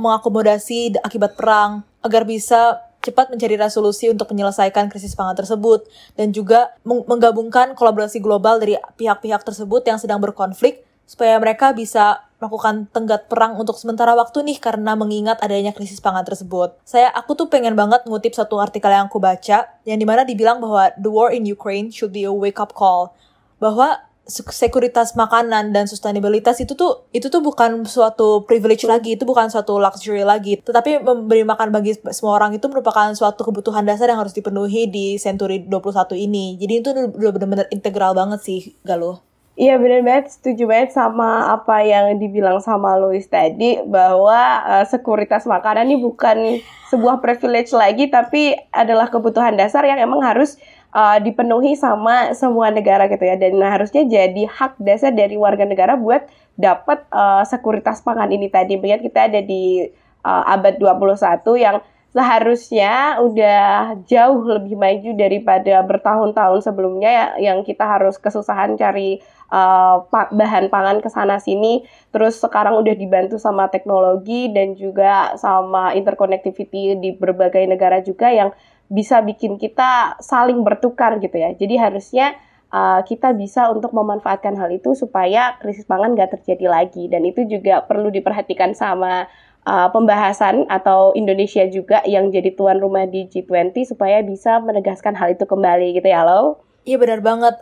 [0.00, 6.76] mengakomodasi akibat perang, agar bisa cepat mencari resolusi untuk menyelesaikan krisis pangan tersebut dan juga
[6.84, 13.56] menggabungkan kolaborasi global dari pihak-pihak tersebut yang sedang berkonflik supaya mereka bisa melakukan tenggat perang
[13.56, 16.76] untuk sementara waktu nih karena mengingat adanya krisis pangan tersebut.
[16.84, 20.60] Saya aku tuh pengen banget ngutip satu artikel yang aku baca yang di mana dibilang
[20.60, 23.16] bahwa the war in Ukraine should be a wake up call
[23.58, 29.48] bahwa sekuritas makanan dan sustainabilitas itu tuh itu tuh bukan suatu privilege lagi, itu bukan
[29.48, 34.20] suatu luxury lagi, tetapi memberi makan bagi semua orang itu merupakan suatu kebutuhan dasar yang
[34.20, 36.60] harus dipenuhi di century 21 ini.
[36.60, 39.24] Jadi itu udah benar-benar integral banget sih, Galuh.
[39.58, 45.50] Iya benar banget, setuju banget sama apa yang dibilang sama Louis tadi bahwa uh, sekuritas
[45.50, 46.62] makanan ini bukan
[46.94, 53.08] sebuah privilege lagi tapi adalah kebutuhan dasar yang emang harus uh, dipenuhi sama semua negara
[53.08, 56.24] gitu ya dan harusnya jadi hak dasar dari warga negara buat
[56.58, 58.76] dapat uh, sekuritas pangan ini tadi.
[58.76, 59.88] Melihat kita ada di
[60.24, 68.16] uh, abad 21 yang seharusnya udah jauh lebih maju daripada bertahun-tahun sebelumnya yang kita harus
[68.16, 69.20] kesusahan cari
[69.52, 75.92] uh, bahan pangan ke sana sini terus sekarang udah dibantu sama teknologi dan juga sama
[75.92, 78.56] interconnectivity di berbagai negara juga yang
[78.88, 81.52] bisa bikin kita saling bertukar gitu ya.
[81.52, 82.36] Jadi harusnya
[82.72, 87.44] uh, kita bisa untuk memanfaatkan hal itu supaya krisis pangan nggak terjadi lagi dan itu
[87.44, 89.28] juga perlu diperhatikan sama
[89.68, 95.36] uh, pembahasan atau Indonesia juga yang jadi tuan rumah di G20 supaya bisa menegaskan hal
[95.36, 96.64] itu kembali gitu ya lo.
[96.88, 97.56] Iya benar banget.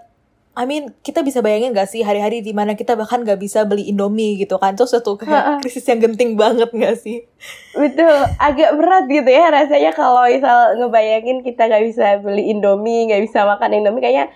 [0.57, 3.93] I mean, kita bisa bayangin gak sih hari-hari di mana kita bahkan gak bisa beli
[3.93, 4.73] Indomie gitu kan.
[4.73, 7.29] Itu suatu kayak krisis yang genting banget gak sih?
[7.77, 13.21] Betul, agak berat gitu ya rasanya kalau misal ngebayangin kita gak bisa beli Indomie, gak
[13.21, 14.33] bisa makan Indomie kayaknya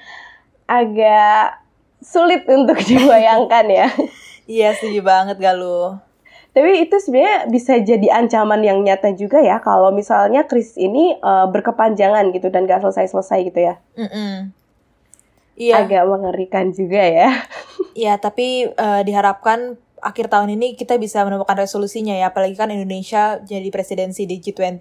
[0.68, 1.64] agak
[2.04, 3.88] sulit untuk dibayangkan ya.
[4.44, 6.04] iya, setuju banget Galuh.
[6.52, 11.48] Tapi itu sebenarnya bisa jadi ancaman yang nyata juga ya kalau misalnya krisis ini uh,
[11.48, 13.80] berkepanjangan gitu dan gak selesai-selesai gitu ya.
[13.96, 14.59] Mm -mm.
[15.58, 15.86] Iya.
[15.86, 17.30] Agak mengerikan juga ya.
[17.90, 23.42] Iya, tapi uh, diharapkan akhir tahun ini kita bisa menemukan resolusinya ya, apalagi kan Indonesia
[23.42, 24.78] jadi presidensi di G20.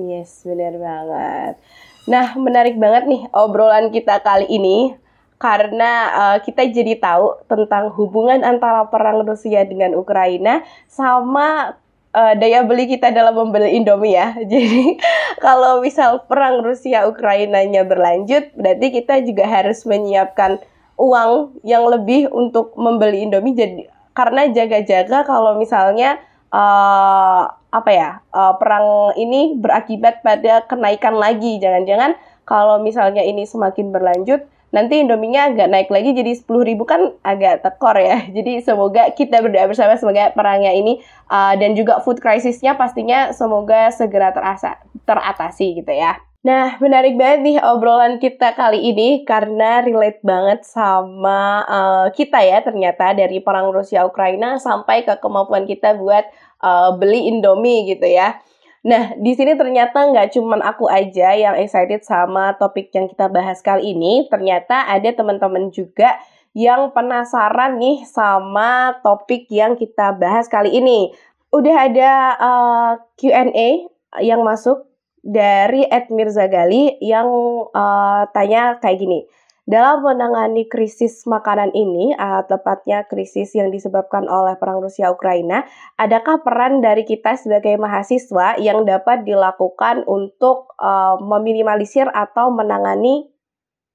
[0.00, 1.60] Yes, benar banget.
[2.08, 4.96] Nah, menarik banget nih obrolan kita kali ini
[5.36, 11.76] karena uh, kita jadi tahu tentang hubungan antara perang Rusia dengan Ukraina sama
[12.16, 14.32] uh, daya beli kita dalam membeli Indomie ya.
[14.52, 14.96] Jadi
[15.44, 20.56] kalau misal perang Rusia Ukrainanya berlanjut, berarti kita juga harus menyiapkan
[20.96, 23.52] uang yang lebih untuk membeli Indomie.
[23.52, 23.84] Jadi
[24.16, 26.16] karena jaga-jaga kalau misalnya
[26.48, 31.60] uh, apa ya uh, perang ini berakibat pada kenaikan lagi.
[31.60, 32.16] Jangan-jangan
[32.48, 37.64] kalau misalnya ini semakin berlanjut, nanti Indominya agak naik lagi jadi 10 ribu kan agak
[37.64, 38.28] tekor ya.
[38.36, 41.00] Jadi semoga kita berdoa bersama semoga perangnya ini
[41.32, 44.76] uh, dan juga food crisisnya pastinya semoga segera terasa,
[45.08, 46.20] teratasi gitu ya.
[46.46, 52.62] Nah, menarik banget nih obrolan kita kali ini karena relate banget sama uh, kita ya
[52.62, 56.22] ternyata dari perang Rusia Ukraina sampai ke kemampuan kita buat
[56.62, 58.38] uh, beli Indomie gitu ya.
[58.86, 63.58] Nah, di sini ternyata nggak cuman aku aja yang excited sama topik yang kita bahas
[63.58, 64.30] kali ini.
[64.30, 66.14] Ternyata ada teman-teman juga
[66.54, 71.10] yang penasaran nih sama topik yang kita bahas kali ini.
[71.50, 73.90] Udah ada uh, Q&A
[74.22, 74.86] yang masuk
[75.18, 77.26] dari Ed Mirzagali yang
[77.74, 79.26] uh, tanya kayak gini.
[79.66, 85.66] Dalam menangani krisis makanan ini, uh, tepatnya krisis yang disebabkan oleh perang Rusia Ukraina,
[85.98, 93.26] adakah peran dari kita sebagai mahasiswa yang dapat dilakukan untuk uh, meminimalisir atau menangani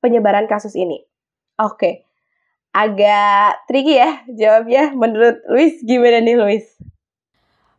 [0.04, 1.08] penyebaran kasus ini?
[1.56, 1.94] Oke, okay.
[2.76, 4.92] agak tricky ya jawabnya.
[4.92, 6.68] Menurut Luis, gimana nih Luis?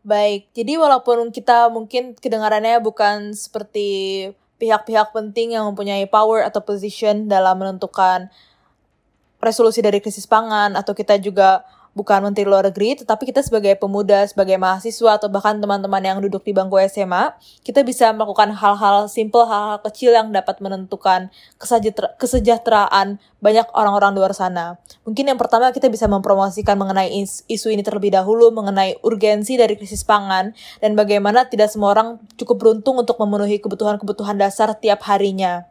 [0.01, 7.27] Baik, jadi walaupun kita mungkin kedengarannya bukan seperti pihak-pihak penting yang mempunyai power atau position
[7.27, 8.31] dalam menentukan
[9.43, 14.25] resolusi dari krisis pangan atau kita juga bukan menteri luar negeri, tetapi kita sebagai pemuda,
[14.25, 19.45] sebagai mahasiswa, atau bahkan teman-teman yang duduk di bangku SMA, kita bisa melakukan hal-hal simple,
[19.45, 21.29] hal-hal kecil yang dapat menentukan
[22.17, 24.81] kesejahteraan banyak orang-orang luar sana.
[25.05, 30.01] Mungkin yang pertama kita bisa mempromosikan mengenai isu ini terlebih dahulu, mengenai urgensi dari krisis
[30.09, 35.69] pangan, dan bagaimana tidak semua orang cukup beruntung untuk memenuhi kebutuhan-kebutuhan dasar tiap harinya.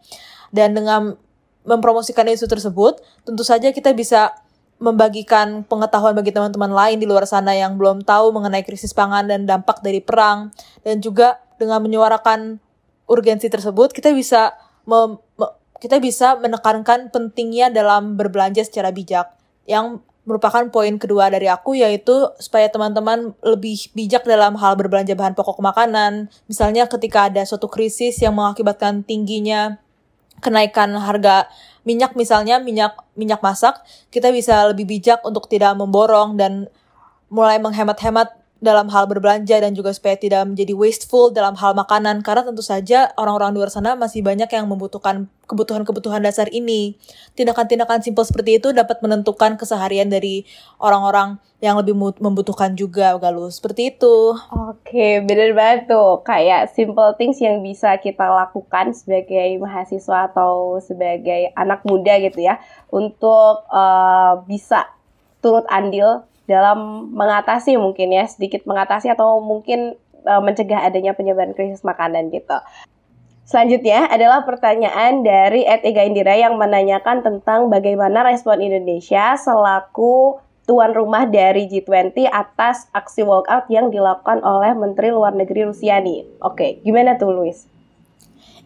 [0.54, 1.18] Dan dengan
[1.66, 4.34] mempromosikan isu tersebut, tentu saja kita bisa
[4.82, 9.46] membagikan pengetahuan bagi teman-teman lain di luar sana yang belum tahu mengenai krisis pangan dan
[9.46, 10.50] dampak dari perang.
[10.82, 12.58] Dan juga dengan menyuarakan
[13.06, 14.58] urgensi tersebut kita bisa
[15.78, 19.30] kita bisa menekankan pentingnya dalam berbelanja secara bijak.
[19.70, 25.38] Yang merupakan poin kedua dari aku yaitu supaya teman-teman lebih bijak dalam hal berbelanja bahan
[25.38, 26.30] pokok makanan.
[26.50, 29.78] Misalnya ketika ada suatu krisis yang mengakibatkan tingginya
[30.42, 31.46] kenaikan harga
[31.82, 33.82] minyak misalnya minyak minyak masak
[34.14, 36.70] kita bisa lebih bijak untuk tidak memborong dan
[37.32, 42.46] mulai menghemat-hemat dalam hal berbelanja dan juga supaya tidak menjadi wasteful dalam hal makanan karena
[42.46, 46.96] tentu saja orang-orang di luar sana masih banyak yang membutuhkan kebutuhan-kebutuhan dasar ini.
[47.34, 50.46] Tindakan-tindakan simpel seperti itu dapat menentukan keseharian dari
[50.78, 53.58] orang-orang yang lebih membutuhkan juga Galus.
[53.58, 54.38] Seperti itu.
[54.54, 56.22] Oke, bener banget tuh.
[56.22, 62.62] Kayak simple things yang bisa kita lakukan sebagai mahasiswa atau sebagai anak muda gitu ya
[62.94, 64.86] untuk uh, bisa
[65.42, 71.86] turut andil dalam mengatasi mungkin ya sedikit mengatasi atau mungkin uh, mencegah adanya penyebaran krisis
[71.86, 72.58] makanan gitu.
[73.46, 80.96] Selanjutnya adalah pertanyaan dari Ed Ega Indira yang menanyakan tentang bagaimana respon Indonesia selaku tuan
[80.96, 86.24] rumah dari G20 atas aksi walkout yang dilakukan oleh Menteri Luar Negeri Rusia nih.
[86.40, 87.68] Oke, gimana tuh Luis?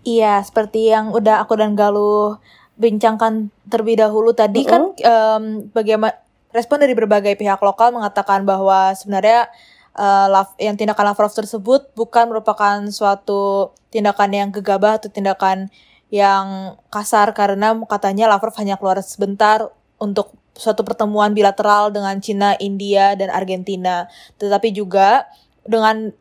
[0.05, 2.37] Iya, seperti yang udah aku dan Galuh
[2.77, 4.73] bincangkan terlebih dahulu tadi mm -hmm.
[4.75, 6.13] kan um, bagaimana
[6.55, 9.51] respon dari berbagai pihak lokal mengatakan bahwa sebenarnya
[9.99, 15.67] uh, yang tindakan Lavrov tersebut bukan merupakan suatu tindakan yang gegabah atau tindakan
[16.07, 19.67] yang kasar karena katanya Lavrov hanya keluar sebentar
[19.99, 24.07] untuk suatu pertemuan bilateral dengan Cina, India, dan Argentina.
[24.39, 25.27] Tetapi juga
[25.67, 26.15] dengan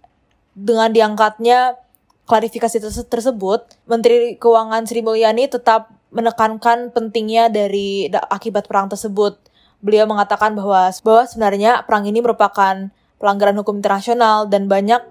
[0.55, 1.79] dengan diangkatnya
[2.27, 9.43] klarifikasi tersebut, Menteri Keuangan Sri Mulyani tetap menekankan pentingnya dari akibat perang tersebut
[9.85, 12.88] beliau mengatakan bahwa bahwa sebenarnya perang ini merupakan
[13.20, 15.05] pelanggaran hukum internasional dan banyak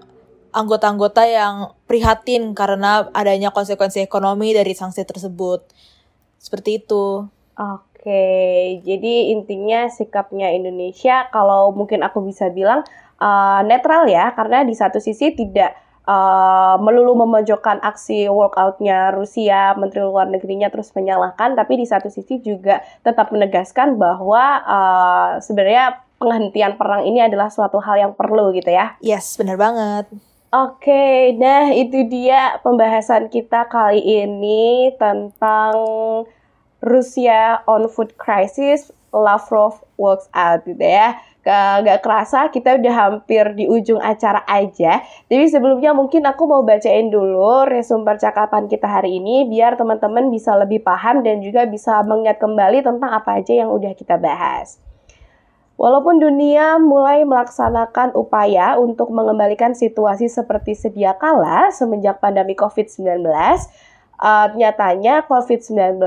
[0.50, 1.54] anggota-anggota yang
[1.86, 5.66] prihatin karena adanya konsekuensi ekonomi dari sanksi tersebut.
[6.38, 7.26] Seperti itu.
[7.54, 8.26] Oke,
[8.82, 12.82] jadi intinya sikapnya Indonesia kalau mungkin aku bisa bilang
[13.22, 15.74] uh, netral ya, karena di satu sisi tidak
[16.08, 22.40] uh, melulu memojokkan aksi walkoutnya Rusia, Menteri Luar Negerinya terus menyalahkan, tapi di satu sisi
[22.40, 28.70] juga tetap menegaskan bahwa uh, sebenarnya penghentian perang ini adalah suatu hal yang perlu gitu
[28.72, 28.96] ya.
[29.04, 30.08] Yes, benar banget.
[30.54, 35.74] Oke, okay, nah itu dia pembahasan kita kali ini tentang
[36.78, 43.68] Rusia on food crisis, Lavrov works out gitu ya gak kerasa kita udah hampir di
[43.68, 45.04] ujung acara aja.
[45.28, 50.56] Jadi sebelumnya mungkin aku mau bacain dulu resume percakapan kita hari ini biar teman-teman bisa
[50.56, 54.80] lebih paham dan juga bisa mengingat kembali tentang apa aja yang udah kita bahas.
[55.74, 63.26] Walaupun dunia mulai melaksanakan upaya untuk mengembalikan situasi seperti sedia kala semenjak pandemi COVID-19,
[64.24, 66.00] uh, nyatanya COVID-19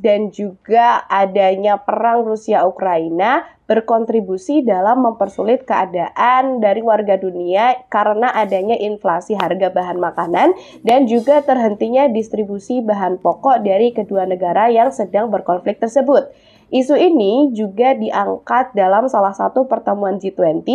[0.00, 9.38] dan juga adanya perang Rusia-Ukraina berkontribusi dalam mempersulit keadaan dari warga dunia karena adanya inflasi
[9.38, 15.78] harga bahan makanan dan juga terhentinya distribusi bahan pokok dari kedua negara yang sedang berkonflik
[15.78, 16.34] tersebut.
[16.70, 20.66] Isu ini juga diangkat dalam salah satu pertemuan G20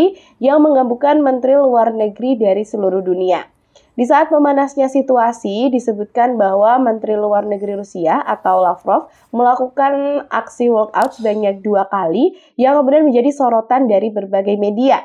[0.43, 3.54] yang menggabungkan menteri luar negeri dari seluruh dunia.
[3.95, 11.15] Di saat memanasnya situasi, disebutkan bahwa Menteri Luar Negeri Rusia atau Lavrov melakukan aksi walkout
[11.15, 14.99] sebanyak dua kali yang kemudian menjadi sorotan dari berbagai media.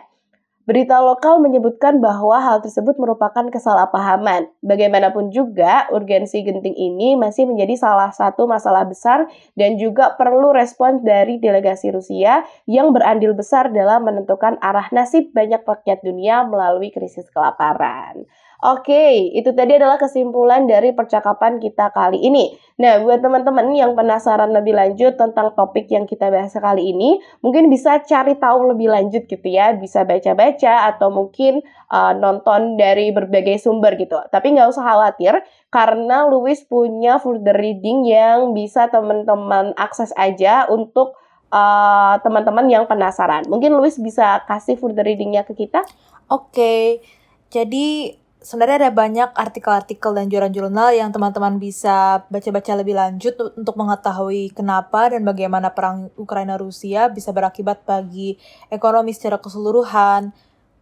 [0.67, 4.55] Berita lokal menyebutkan bahwa hal tersebut merupakan kesalahpahaman.
[4.63, 9.27] Bagaimanapun juga, urgensi genting ini masih menjadi salah satu masalah besar
[9.59, 15.63] dan juga perlu respons dari delegasi Rusia yang berandil besar dalam menentukan arah nasib banyak
[15.63, 18.27] rakyat dunia melalui krisis kelaparan.
[18.61, 22.53] Oke, itu tadi adalah kesimpulan dari percakapan kita kali ini.
[22.77, 27.73] Nah, buat teman-teman yang penasaran lebih lanjut tentang topik yang kita bahas kali ini, mungkin
[27.73, 33.65] bisa cari tahu lebih lanjut gitu ya, bisa baca-baca atau mungkin uh, nonton dari berbagai
[33.65, 34.21] sumber gitu.
[34.29, 35.41] Tapi nggak usah khawatir,
[35.73, 41.17] karena Louis punya further reading yang bisa teman-teman akses aja untuk
[41.49, 43.49] uh, teman-teman yang penasaran.
[43.49, 45.81] Mungkin Louis bisa kasih further readingnya ke kita?
[46.29, 47.01] Oke,
[47.49, 54.57] jadi sebenarnya ada banyak artikel-artikel dan jurnal-jurnal yang teman-teman bisa baca-baca lebih lanjut untuk mengetahui
[54.57, 58.41] kenapa dan bagaimana perang Ukraina-Rusia bisa berakibat bagi
[58.73, 60.33] ekonomi secara keseluruhan,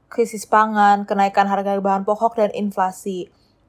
[0.06, 3.26] krisis pangan, kenaikan harga bahan pokok, dan inflasi.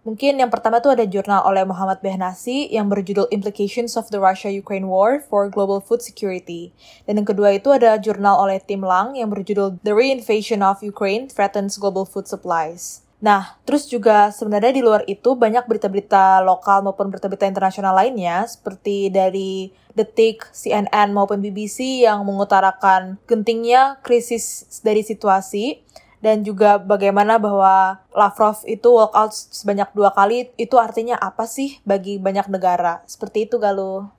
[0.07, 4.87] Mungkin yang pertama tuh ada jurnal oleh Muhammad Behnasi yang berjudul Implications of the Russia-Ukraine
[4.87, 6.71] War for Global Food Security.
[7.03, 11.27] Dan yang kedua itu ada jurnal oleh Tim Lang yang berjudul The Reinvasion of Ukraine
[11.27, 13.08] Threatens Global Food Supplies.
[13.19, 19.11] Nah, terus juga sebenarnya di luar itu banyak berita-berita lokal maupun berita-berita internasional lainnya seperti
[19.11, 25.83] dari Detik, CNN maupun BBC yang mengutarakan gentingnya krisis dari situasi
[26.23, 32.19] dan juga bagaimana bahwa Lavrov itu walkout sebanyak dua kali itu artinya apa sih bagi
[32.19, 34.18] banyak negara seperti itu Galuh.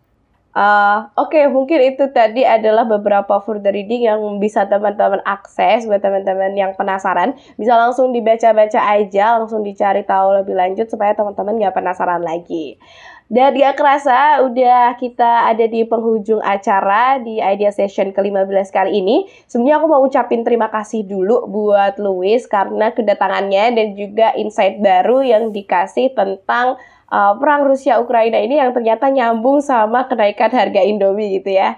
[0.50, 6.02] Uh, Oke, okay, mungkin itu tadi adalah beberapa further reading yang bisa teman-teman akses buat
[6.02, 7.38] teman-teman yang penasaran.
[7.54, 12.82] Bisa langsung dibaca-baca aja, langsung dicari tahu lebih lanjut supaya teman-teman nggak penasaran lagi.
[13.30, 19.30] Dan gak kerasa udah kita ada di penghujung acara di Idea Session ke-15 kali ini.
[19.46, 25.22] Sebenarnya aku mau ucapin terima kasih dulu buat Louis karena kedatangannya dan juga insight baru
[25.22, 26.74] yang dikasih tentang
[27.10, 31.76] uh, perang Rusia Ukraina ini yang ternyata nyambung sama kenaikan harga Indomie gitu ya.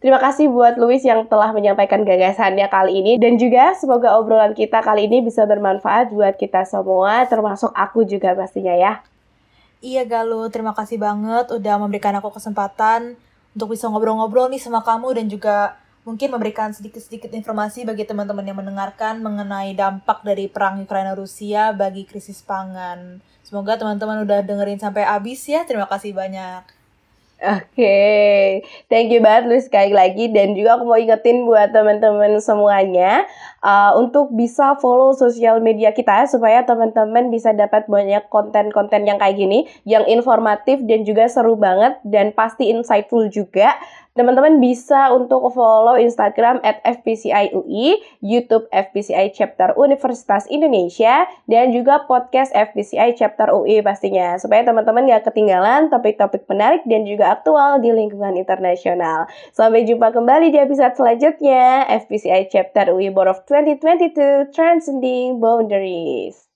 [0.00, 4.80] Terima kasih buat Louis yang telah menyampaikan gagasannya kali ini dan juga semoga obrolan kita
[4.80, 9.04] kali ini bisa bermanfaat buat kita semua termasuk aku juga pastinya ya.
[9.84, 13.16] Iya Galuh, terima kasih banget udah memberikan aku kesempatan
[13.52, 18.58] untuk bisa ngobrol-ngobrol nih sama kamu dan juga mungkin memberikan sedikit-sedikit informasi bagi teman-teman yang
[18.58, 23.20] mendengarkan mengenai dampak dari perang Ukraina Rusia bagi krisis pangan.
[23.44, 25.66] Semoga teman-teman udah dengerin sampai habis ya.
[25.66, 26.80] Terima kasih banyak.
[27.40, 28.44] Oke, okay.
[28.92, 33.24] thank you banget lu sekali lagi dan juga aku mau ingetin buat teman-teman semuanya
[33.64, 39.40] uh, untuk bisa follow sosial media kita supaya teman-teman bisa dapat banyak konten-konten yang kayak
[39.40, 43.72] gini yang informatif dan juga seru banget dan pasti insightful juga.
[44.10, 52.50] Teman-teman bisa untuk follow Instagram at FPCIUI, YouTube FPCI Chapter Universitas Indonesia, dan juga podcast
[52.50, 54.34] FPCI Chapter UI pastinya.
[54.34, 59.30] Supaya teman-teman gak ketinggalan topik-topik menarik dan juga aktual di lingkungan internasional.
[59.54, 66.50] Sampai jumpa kembali di episode selanjutnya, FPCI Chapter UI Board of 2022 Transcending Boundaries.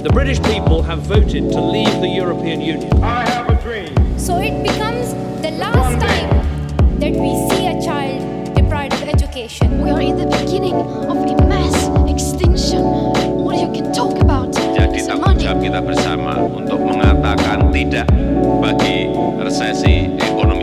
[0.00, 2.88] The British people have voted to leave the European Union.
[3.04, 3.92] I have a dream.
[4.16, 4.64] So it
[5.44, 6.30] the last time
[7.00, 9.78] that we see a child deprived of education.
[9.82, 11.76] We are in the beginning of a mass
[12.08, 12.80] extinction.
[13.44, 14.56] What you can talk about?
[14.56, 18.08] Jadi tanggung jawab kita bersama untuk mengatakan tidak
[18.56, 20.53] bagi resesi ekonomi.